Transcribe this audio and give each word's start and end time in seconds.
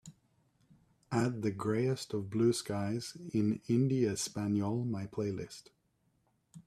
add 1.11 1.43
The 1.43 1.51
Greyest 1.51 2.15
of 2.15 2.31
Blue 2.31 2.53
Skies 2.53 3.15
in 3.35 3.59
Indie 3.69 4.01
Español 4.05 4.83
my 4.89 5.05
playlist 5.05 5.67